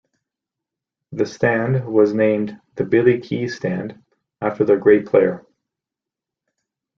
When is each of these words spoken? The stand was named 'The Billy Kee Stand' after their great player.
The 1.11 1.27
stand 1.27 1.85
was 1.85 2.11
named 2.11 2.59
'The 2.73 2.85
Billy 2.85 3.19
Kee 3.19 3.47
Stand' 3.47 4.01
after 4.41 4.65
their 4.65 4.79
great 4.79 5.05
player. 5.05 5.45